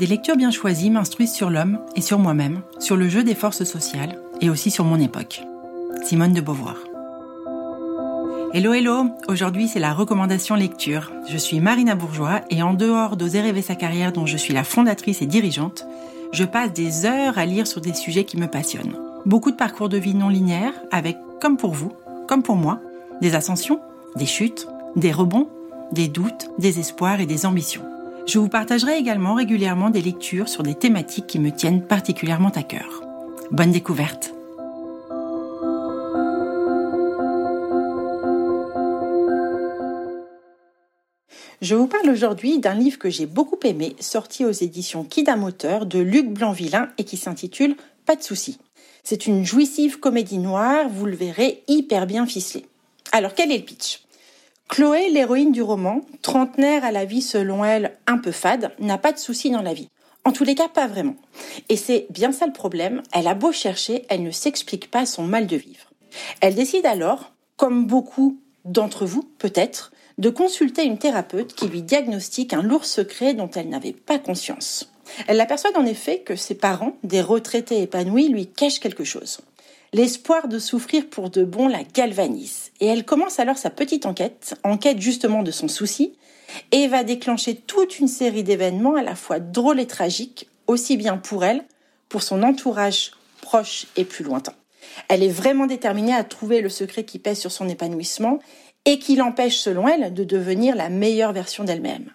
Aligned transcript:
Des 0.00 0.06
lectures 0.06 0.36
bien 0.36 0.50
choisies 0.50 0.88
m'instruisent 0.88 1.34
sur 1.34 1.50
l'homme 1.50 1.78
et 1.94 2.00
sur 2.00 2.18
moi-même, 2.18 2.62
sur 2.78 2.96
le 2.96 3.10
jeu 3.10 3.22
des 3.22 3.34
forces 3.34 3.64
sociales 3.64 4.18
et 4.40 4.48
aussi 4.48 4.70
sur 4.70 4.86
mon 4.86 4.98
époque. 4.98 5.42
Simone 6.06 6.32
de 6.32 6.40
Beauvoir. 6.40 6.76
Hello 8.54 8.72
hello, 8.72 9.10
aujourd'hui 9.28 9.68
c'est 9.68 9.78
la 9.78 9.92
recommandation 9.92 10.54
lecture. 10.54 11.12
Je 11.28 11.36
suis 11.36 11.60
Marina 11.60 11.96
Bourgeois 11.96 12.40
et 12.48 12.62
en 12.62 12.72
dehors 12.72 13.18
d'Oser 13.18 13.42
rêver 13.42 13.60
sa 13.60 13.74
carrière 13.74 14.10
dont 14.10 14.24
je 14.24 14.38
suis 14.38 14.54
la 14.54 14.64
fondatrice 14.64 15.20
et 15.20 15.26
dirigeante, 15.26 15.84
je 16.32 16.44
passe 16.44 16.72
des 16.72 17.04
heures 17.04 17.36
à 17.36 17.44
lire 17.44 17.66
sur 17.66 17.82
des 17.82 17.92
sujets 17.92 18.24
qui 18.24 18.38
me 18.38 18.46
passionnent. 18.46 18.96
Beaucoup 19.26 19.50
de 19.50 19.56
parcours 19.56 19.90
de 19.90 19.98
vie 19.98 20.14
non 20.14 20.30
linéaires 20.30 20.80
avec, 20.92 21.18
comme 21.42 21.58
pour 21.58 21.74
vous, 21.74 21.92
comme 22.26 22.42
pour 22.42 22.56
moi, 22.56 22.80
des 23.20 23.34
ascensions, 23.34 23.80
des 24.16 24.24
chutes, 24.24 24.66
des 24.96 25.12
rebonds, 25.12 25.50
des 25.92 26.08
doutes, 26.08 26.48
des 26.58 26.80
espoirs 26.80 27.20
et 27.20 27.26
des 27.26 27.44
ambitions. 27.44 27.89
Je 28.30 28.38
vous 28.38 28.48
partagerai 28.48 28.96
également 28.96 29.34
régulièrement 29.34 29.90
des 29.90 30.00
lectures 30.00 30.48
sur 30.48 30.62
des 30.62 30.76
thématiques 30.76 31.26
qui 31.26 31.40
me 31.40 31.50
tiennent 31.50 31.84
particulièrement 31.84 32.50
à 32.50 32.62
cœur. 32.62 33.02
Bonne 33.50 33.72
découverte 33.72 34.32
Je 41.60 41.74
vous 41.74 41.88
parle 41.88 42.08
aujourd'hui 42.08 42.60
d'un 42.60 42.74
livre 42.74 43.00
que 43.00 43.10
j'ai 43.10 43.26
beaucoup 43.26 43.58
aimé, 43.64 43.96
sorti 43.98 44.44
aux 44.44 44.52
éditions 44.52 45.02
Kida 45.02 45.34
Moteur 45.34 45.84
de 45.84 45.98
Luc 45.98 46.28
Blanvillain 46.28 46.88
et 46.98 47.04
qui 47.04 47.16
s'intitule 47.16 47.74
Pas 48.06 48.14
de 48.14 48.22
soucis. 48.22 48.60
C'est 49.02 49.26
une 49.26 49.44
jouissive 49.44 49.98
comédie 49.98 50.38
noire, 50.38 50.88
vous 50.88 51.06
le 51.06 51.16
verrez, 51.16 51.64
hyper 51.66 52.06
bien 52.06 52.26
ficelée. 52.26 52.66
Alors 53.10 53.34
quel 53.34 53.50
est 53.50 53.58
le 53.58 53.64
pitch? 53.64 54.02
Chloé, 54.70 55.10
l'héroïne 55.10 55.50
du 55.50 55.62
roman, 55.62 56.02
trentenaire 56.22 56.84
à 56.84 56.92
la 56.92 57.04
vie 57.04 57.22
selon 57.22 57.64
elle 57.64 57.98
un 58.06 58.18
peu 58.18 58.30
fade, 58.30 58.70
n'a 58.78 58.98
pas 58.98 59.10
de 59.10 59.18
soucis 59.18 59.50
dans 59.50 59.62
la 59.62 59.74
vie. 59.74 59.88
En 60.24 60.30
tous 60.30 60.44
les 60.44 60.54
cas, 60.54 60.68
pas 60.68 60.86
vraiment. 60.86 61.16
Et 61.68 61.76
c'est 61.76 62.06
bien 62.08 62.30
ça 62.30 62.46
le 62.46 62.52
problème, 62.52 63.02
elle 63.12 63.26
a 63.26 63.34
beau 63.34 63.50
chercher, 63.50 64.04
elle 64.08 64.22
ne 64.22 64.30
s'explique 64.30 64.88
pas 64.88 65.06
son 65.06 65.24
mal 65.24 65.48
de 65.48 65.56
vivre. 65.56 65.90
Elle 66.40 66.54
décide 66.54 66.86
alors, 66.86 67.32
comme 67.56 67.88
beaucoup 67.88 68.38
d'entre 68.64 69.06
vous 69.06 69.28
peut-être, 69.38 69.90
de 70.18 70.30
consulter 70.30 70.84
une 70.84 70.98
thérapeute 70.98 71.52
qui 71.54 71.66
lui 71.66 71.82
diagnostique 71.82 72.52
un 72.52 72.62
lourd 72.62 72.84
secret 72.84 73.34
dont 73.34 73.50
elle 73.50 73.70
n'avait 73.70 73.92
pas 73.92 74.20
conscience. 74.20 74.92
Elle 75.26 75.38
l'aperçoit 75.38 75.76
en 75.76 75.84
effet 75.84 76.20
que 76.20 76.36
ses 76.36 76.54
parents, 76.54 76.96
des 77.02 77.22
retraités 77.22 77.82
épanouis, 77.82 78.28
lui 78.28 78.46
cachent 78.46 78.78
quelque 78.78 79.04
chose. 79.04 79.40
L'espoir 79.92 80.46
de 80.46 80.60
souffrir 80.60 81.08
pour 81.10 81.28
de 81.28 81.42
bon 81.42 81.66
la 81.66 81.82
galvanise. 81.82 82.69
Et 82.80 82.86
elle 82.86 83.04
commence 83.04 83.38
alors 83.38 83.58
sa 83.58 83.70
petite 83.70 84.06
enquête, 84.06 84.54
enquête 84.64 85.00
justement 85.00 85.42
de 85.42 85.50
son 85.50 85.68
souci, 85.68 86.14
et 86.72 86.88
va 86.88 87.04
déclencher 87.04 87.54
toute 87.54 87.98
une 87.98 88.08
série 88.08 88.42
d'événements 88.42 88.96
à 88.96 89.02
la 89.02 89.14
fois 89.14 89.38
drôles 89.38 89.80
et 89.80 89.86
tragiques, 89.86 90.48
aussi 90.66 90.96
bien 90.96 91.16
pour 91.16 91.44
elle, 91.44 91.64
pour 92.08 92.22
son 92.22 92.42
entourage 92.42 93.12
proche 93.40 93.86
et 93.96 94.04
plus 94.04 94.24
lointain. 94.24 94.54
Elle 95.08 95.22
est 95.22 95.28
vraiment 95.28 95.66
déterminée 95.66 96.14
à 96.14 96.24
trouver 96.24 96.60
le 96.60 96.68
secret 96.68 97.04
qui 97.04 97.18
pèse 97.18 97.38
sur 97.38 97.52
son 97.52 97.68
épanouissement 97.68 98.38
et 98.84 98.98
qui 98.98 99.16
l'empêche, 99.16 99.58
selon 99.58 99.86
elle, 99.86 100.12
de 100.14 100.24
devenir 100.24 100.74
la 100.74 100.88
meilleure 100.88 101.32
version 101.32 101.64
d'elle-même. 101.64 102.10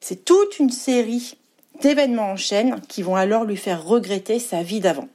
C'est 0.00 0.24
toute 0.24 0.58
une 0.58 0.70
série 0.70 1.36
d'événements 1.80 2.30
en 2.30 2.36
chaîne 2.36 2.80
qui 2.88 3.02
vont 3.02 3.16
alors 3.16 3.44
lui 3.44 3.56
faire 3.56 3.84
regretter 3.84 4.38
sa 4.38 4.62
vie 4.62 4.80
d'avant. 4.80 5.08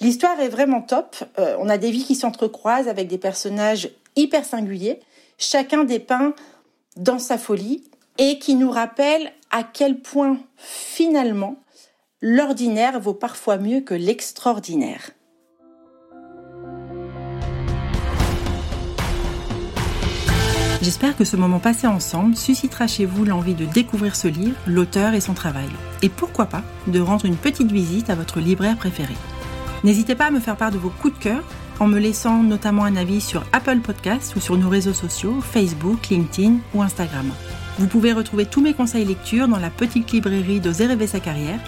L'histoire 0.00 0.38
est 0.40 0.48
vraiment 0.48 0.80
top. 0.80 1.16
Euh, 1.38 1.56
on 1.58 1.68
a 1.68 1.76
des 1.76 1.90
vies 1.90 2.04
qui 2.04 2.14
s'entrecroisent 2.14 2.88
avec 2.88 3.08
des 3.08 3.18
personnages 3.18 3.90
hyper 4.18 4.44
singuliers, 4.44 5.00
chacun 5.38 5.84
dépeint 5.84 6.34
dans 6.96 7.18
sa 7.18 7.38
folie 7.38 7.84
et 8.18 8.38
qui 8.38 8.54
nous 8.54 8.70
rappelle 8.70 9.32
à 9.50 9.62
quel 9.62 10.00
point 10.00 10.38
finalement 10.56 11.56
l'ordinaire 12.20 13.00
vaut 13.00 13.14
parfois 13.14 13.56
mieux 13.58 13.80
que 13.80 13.94
l'extraordinaire. 13.94 15.12
J'espère 20.82 21.16
que 21.16 21.24
ce 21.24 21.36
moment 21.36 21.58
passé 21.58 21.86
ensemble 21.86 22.36
suscitera 22.36 22.86
chez 22.86 23.04
vous 23.04 23.24
l'envie 23.24 23.54
de 23.54 23.66
découvrir 23.66 24.16
ce 24.16 24.28
livre, 24.28 24.56
l'auteur 24.66 25.14
et 25.14 25.20
son 25.20 25.34
travail. 25.34 25.68
Et 26.02 26.08
pourquoi 26.08 26.46
pas 26.46 26.62
de 26.86 27.00
rendre 27.00 27.26
une 27.26 27.36
petite 27.36 27.70
visite 27.70 28.10
à 28.10 28.14
votre 28.14 28.40
libraire 28.40 28.76
préféré. 28.76 29.14
N'hésitez 29.84 30.14
pas 30.14 30.26
à 30.26 30.30
me 30.30 30.40
faire 30.40 30.56
part 30.56 30.70
de 30.70 30.78
vos 30.78 30.90
coups 30.90 31.18
de 31.18 31.22
cœur 31.22 31.44
en 31.80 31.86
me 31.86 31.98
laissant 31.98 32.42
notamment 32.42 32.84
un 32.84 32.96
avis 32.96 33.20
sur 33.20 33.44
Apple 33.52 33.78
Podcasts 33.78 34.34
ou 34.36 34.40
sur 34.40 34.56
nos 34.56 34.68
réseaux 34.68 34.92
sociaux, 34.92 35.40
Facebook, 35.40 36.08
LinkedIn 36.08 36.56
ou 36.74 36.82
Instagram. 36.82 37.30
Vous 37.78 37.86
pouvez 37.86 38.12
retrouver 38.12 38.46
tous 38.46 38.60
mes 38.60 38.74
conseils 38.74 39.04
lecture 39.04 39.48
dans 39.48 39.58
la 39.58 39.70
petite 39.70 40.10
librairie 40.12 40.60
d'Oser 40.60 40.86
rêver 40.86 41.06
sa 41.06 41.20
carrière, 41.20 41.60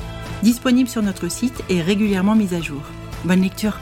disponible 0.43 0.89
sur 0.89 1.03
notre 1.03 1.29
site 1.29 1.63
et 1.69 1.83
régulièrement 1.83 2.35
mise 2.35 2.55
à 2.55 2.61
jour. 2.61 2.83
Bonne 3.25 3.43
lecture 3.43 3.79